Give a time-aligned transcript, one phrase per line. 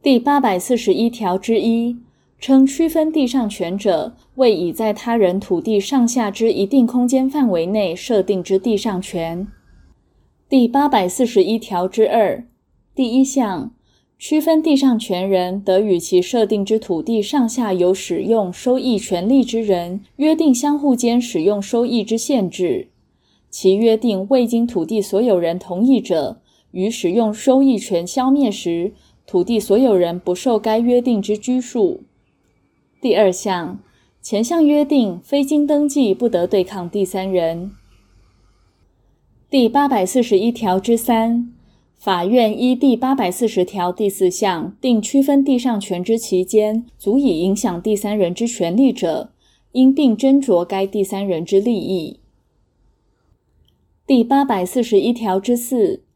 [0.00, 1.96] 第八百四十一条之一，
[2.38, 9.48] 称区分地上权者，为已在他人土地上下之一定空间范围内设定之地上权。
[10.48, 12.44] 第八百四十一条之二
[12.94, 13.72] 第一项，
[14.16, 22.90] 区分地上权人得与其设定之土地上下有使用收益权利之人约定相互间使用收益之限制，
[23.50, 26.40] 其约定未经土地所有人同意者，
[26.70, 28.92] 于使用收益权消灭时，
[29.28, 32.00] 土地所有人不受该约定之拘束。
[32.98, 33.78] 第二项，
[34.22, 37.72] 前项约定非经登记不得对抗第三人。
[39.50, 41.52] 第八百四十一条之三，
[41.98, 49.32] 法院依第八百四十条第四项定区分地上权之期间，足以影响第三人之权利者，
[49.72, 52.20] 应并斟酌该第三人之利益。
[54.06, 56.07] 第八百四十一条之四。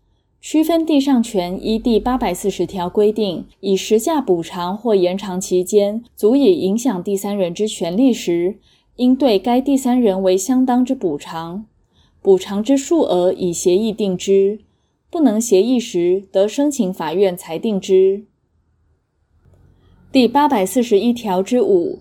[0.42, 8.56] 区分地上权依第八百四十条规定，以实价补偿或延长期间足以影响第三人之权利时，
[8.96, 11.64] 应对该第三人为相当之补偿，
[12.20, 14.58] 补偿之数额以协议定之，
[15.08, 18.24] 不能协议时，得申请法院裁定之。
[20.10, 22.00] 第八百四十一条之五，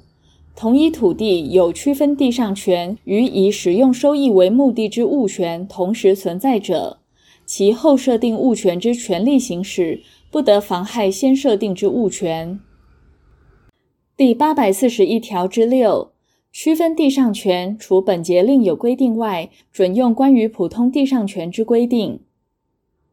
[0.55, 6.97] 同一土地有区分地上权与以使用收益为目的之物权同时存在者。
[7.53, 12.61] 其后设定物权之权利行使，不得妨害先设定之物权。
[14.15, 16.13] 第八百四十一条之六，
[16.53, 22.21] 区分地上权，除本节另有规定外，准用关于普通地上权之规定。